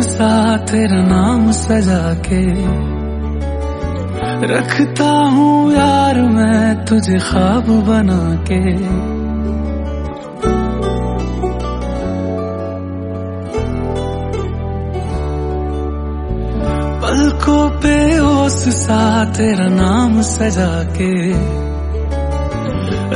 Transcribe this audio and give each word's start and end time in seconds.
सा 0.00 0.56
तेरा 0.56 1.00
नाम 1.00 1.50
सजा 1.52 2.14
के 2.14 2.42
रखता 4.46 5.08
हूँ 5.08 5.72
यार 5.72 6.20
मैं 6.20 6.84
तुझे 6.84 7.18
ख्वाब 7.18 7.66
बना 7.88 8.20
के। 8.50 8.60
पलकों 17.02 17.70
पे 17.80 18.18
ओस 18.18 18.68
सा 18.76 19.24
तेरा 19.24 19.68
नाम 19.68 20.20
सजा 20.20 20.72
के 20.96 21.12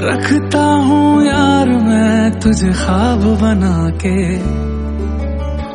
रखता 0.09 0.65
हूँ 0.65 1.27
यार 1.27 1.69
मैं 1.69 2.41
तुझे 2.41 2.73
ख्वाब 2.73 3.25
बना 3.43 3.91
के। 4.05 4.84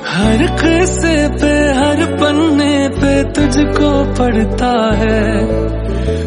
हर 0.09 0.37
किस्से 0.61 1.15
पे, 1.37 1.51
हर 1.71 1.99
पन्ने 2.17 2.89
पे 2.89 3.11
तुझको 3.33 3.89
पढ़ता 4.13 4.71
है। 4.95 5.21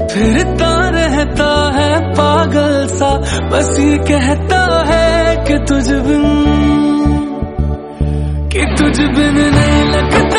फिरता 0.08 0.70
रहता 0.88 1.50
है 1.74 1.90
पागल 2.12 2.86
सा, 2.86 3.10
बस 3.50 3.76
ये 3.80 3.98
कहता 3.98 4.62
है 4.88 5.36
कि 5.36 5.58
तुझ 5.68 5.86
बिन, 6.06 6.24
कि 8.52 8.64
तुझ 8.78 8.98
बिन 8.98 9.36
नहीं 9.54 9.84
लगता। 9.84 10.31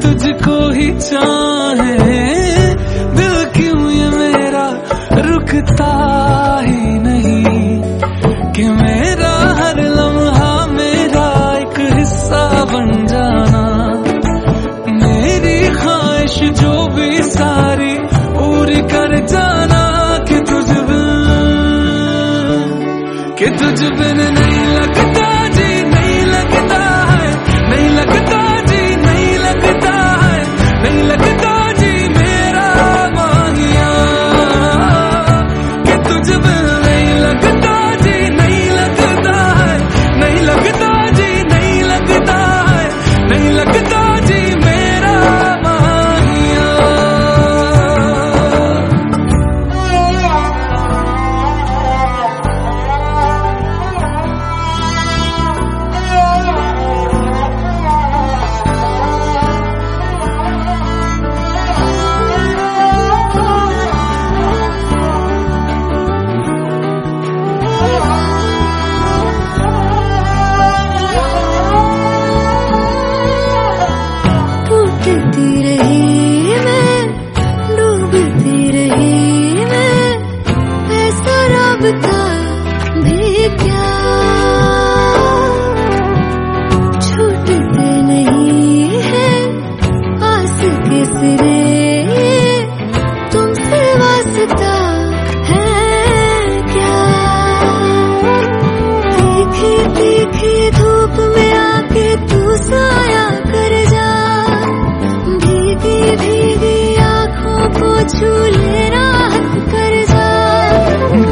तुझको 0.03 0.72
ही 0.72 0.91
चाहे। 0.98 2.19
दिल 3.14 3.44
क्यों 3.44 3.91
ये 3.91 4.10
मेरा 4.10 4.66
रुकता 5.28 5.92
ही 6.64 6.98
नहीं? 6.98 7.82
कि 8.53 8.69
मेरा 8.69 9.32
हर 9.60 9.81
लम्हा 9.81 10.66
मेरा 10.66 11.58
एक 11.58 11.98
हिस्सा 11.98 12.64
बन 12.64 13.06
जाना। 13.06 13.64
मेरी 14.92 15.75
ख्वाहिश 15.75 16.38
जो 16.38 16.87
भी 16.87 17.22
सारी 17.22 17.94
पूरी 18.08 18.81
कर 18.81 19.26
जाना, 19.26 20.19
कि 20.28 20.34
तुझ 20.34 20.70
बिन 20.70 21.20
कि 23.38 23.47
तुझ 23.47 23.82
बिन 23.82 24.40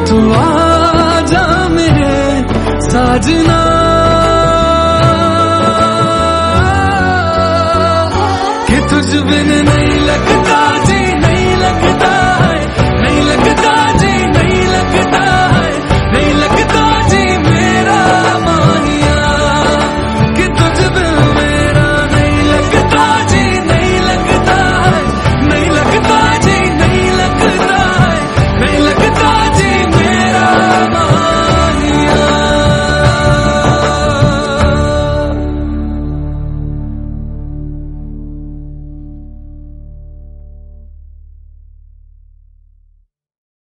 तू 0.08 0.18
आ 0.32 1.20
जा 1.30 1.46
मेरे 1.68 2.18
साजना 2.90 3.60
कि 8.68 8.78
तुझ 8.90 9.08
बिन 9.30 9.50
नहीं 9.68 9.98
लगता। 10.08 10.47